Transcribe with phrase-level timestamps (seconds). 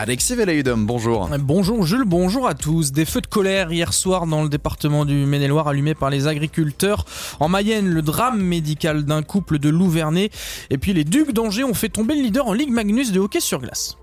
[0.00, 1.28] Alexis Velayudom, bonjour.
[1.40, 2.92] Bonjour Jules, bonjour à tous.
[2.92, 7.04] Des feux de colère hier soir dans le département du Maine-et-Loire allumés par les agriculteurs.
[7.40, 10.30] En Mayenne, le drame médical d'un couple de Louvernais.
[10.70, 13.40] Et puis les Ducs d'Angers ont fait tomber le leader en Ligue Magnus de hockey
[13.40, 13.96] sur glace.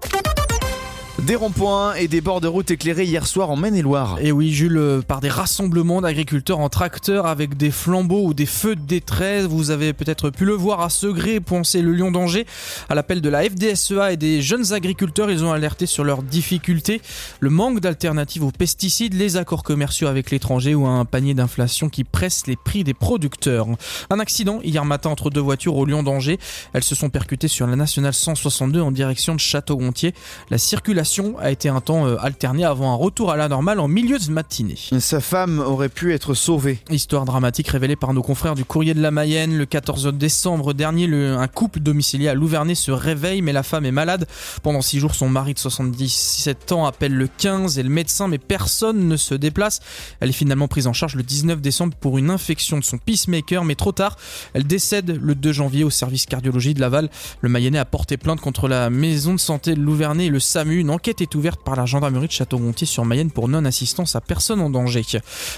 [1.26, 4.20] Des ronds-points et des bords de route éclairés hier soir en Maine-et-Loire.
[4.22, 8.46] Et oui, Jules, euh, par des rassemblements d'agriculteurs en tracteur avec des flambeaux ou des
[8.46, 9.46] feux de détresse.
[9.46, 12.46] Vous avez peut-être pu le voir à Segré, penser le Lion d'Angers.
[12.90, 17.02] À l'appel de la FDSEA et des jeunes agriculteurs, ils ont alerté sur leurs difficultés,
[17.40, 22.04] le manque d'alternatives aux pesticides, les accords commerciaux avec l'étranger ou un panier d'inflation qui
[22.04, 23.66] presse les prix des producteurs.
[24.12, 26.38] Un accident hier matin entre deux voitures au Lion d'Angers.
[26.74, 30.14] Elles se sont percutées sur la nationale 162 en direction de Château-Gontier.
[30.52, 33.88] La circulation a été un temps euh, alterné avant un retour à la normale en
[33.88, 34.78] milieu de matinée.
[35.00, 36.80] Sa femme aurait pu être sauvée.
[36.90, 39.58] Histoire dramatique révélée par nos confrères du Courrier de la Mayenne.
[39.58, 43.92] Le 14 décembre dernier, un couple domicilié à Louvernay se réveille, mais la femme est
[43.92, 44.28] malade.
[44.64, 48.38] Pendant six jours, son mari de 77 ans appelle le 15 et le médecin, mais
[48.38, 49.80] personne ne se déplace.
[50.20, 53.64] Elle est finalement prise en charge le 19 décembre pour une infection de son peacemaker,
[53.64, 54.18] mais trop tard.
[54.54, 57.10] Elle décède le 2 janvier au service cardiologie de Laval.
[57.42, 60.80] Le Mayennais a porté plainte contre la maison de santé de Louvernay et le SAMU.
[60.80, 64.62] Une enquête est ouverte par la gendarmerie de Château-Gontier sur Mayenne pour non-assistance à personne
[64.62, 65.04] en danger.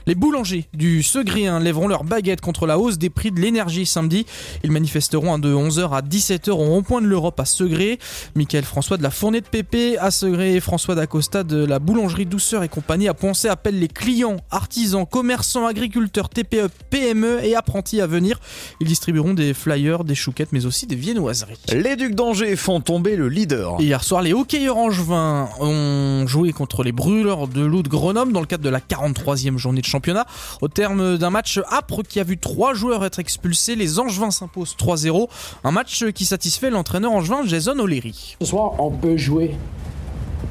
[0.07, 4.25] Les boulangers du Segréen lèveront leur baguette contre la hausse des prix de l'énergie samedi.
[4.63, 7.99] Ils manifesteront de 11h à 17h au rond-point de l'Europe à Segré.
[8.35, 12.25] Michael François de la Fournée de Pépé à Segré et François d'Acosta de la boulangerie
[12.25, 18.01] Douceur et compagnie à penser appellent les clients, artisans, commerçants, agriculteurs, TPE, PME et apprentis
[18.01, 18.39] à venir.
[18.81, 21.59] Ils distribueront des flyers, des chouquettes mais aussi des viennoiseries.
[21.71, 23.79] Les Ducs d'Angers font tomber le leader.
[23.79, 25.26] Hier soir, les hockeyeurs angevins
[25.59, 29.57] ont joué contre les brûleurs de loup de Grenoble dans le cadre de la 43e
[29.57, 30.25] journée de championnat.
[30.61, 34.75] Au terme d'un match âpre qui a vu trois joueurs être expulsés, les Angevins s'imposent
[34.77, 35.27] 3-0.
[35.63, 38.35] Un match qui satisfait l'entraîneur angevin Jason O'Leary.
[38.41, 39.55] Ce soir, on peut jouer.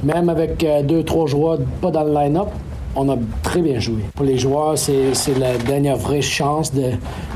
[0.03, 2.49] Même avec euh, deux, trois joueurs pas dans le line-up,
[2.97, 4.03] on a très bien joué.
[4.15, 6.93] Pour les joueurs, c'est la dernière vraie chance de,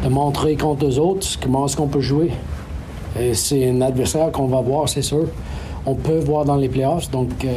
[0.09, 2.31] montrer contre les autres comment est-ce qu'on peut jouer.
[3.35, 5.27] C'est un adversaire qu'on va voir, c'est sûr
[5.87, 7.11] on peut voir dans les playoffs.
[7.11, 7.53] Donc, il euh,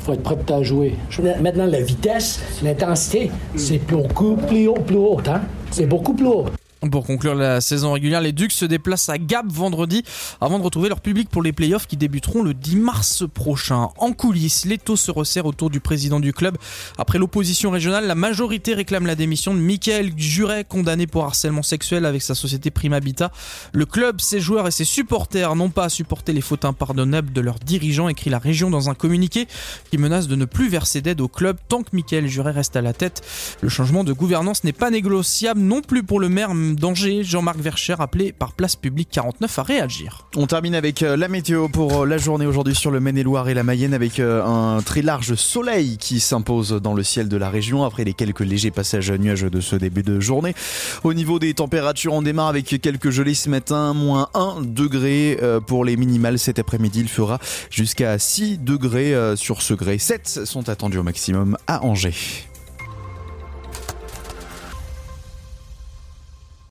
[0.00, 0.96] faut être prêt à jouer.
[1.40, 5.20] Maintenant, la vitesse, l'intensité, c'est beaucoup plus haut, plus haut.
[5.26, 5.40] Hein?
[5.70, 6.46] C'est beaucoup plus haut.
[6.90, 10.02] Pour conclure la saison régulière, les Ducs se déplacent à Gap vendredi
[10.40, 13.88] avant de retrouver leur public pour les playoffs qui débuteront le 10 mars prochain.
[13.98, 16.58] En coulisses, l'étau se resserre autour du président du club.
[16.98, 22.04] Après l'opposition régionale, la majorité réclame la démission de Michael Juret, condamné pour harcèlement sexuel
[22.04, 23.30] avec sa société Prime Habitat.
[23.72, 27.40] Le club, ses joueurs et ses supporters n'ont pas à supporter les fautes impardonnables de
[27.40, 29.48] leurs dirigeants, écrit la région dans un communiqué
[29.90, 32.82] qui menace de ne plus verser d'aide au club tant que Michael Juret reste à
[32.82, 33.22] la tête.
[33.62, 37.24] Le changement de gouvernance n'est pas négociable non plus pour le maire danger.
[37.24, 40.28] Jean-Marc Vercher, appelé par Place Publique 49 à réagir.
[40.36, 43.54] On termine avec euh, la météo pour euh, la journée aujourd'hui sur le Maine-et-Loire et
[43.54, 47.50] la Mayenne avec euh, un très large soleil qui s'impose dans le ciel de la
[47.50, 50.54] région après les quelques légers passages nuages de ce début de journée.
[51.02, 55.84] Au niveau des températures, on démarre avec quelques gelées ce matin, moins 1 degré pour
[55.84, 57.00] les minimales cet après-midi.
[57.00, 57.38] Il fera
[57.70, 59.98] jusqu'à 6 degrés sur ce gré.
[59.98, 62.14] 7 sont attendus au maximum à Angers.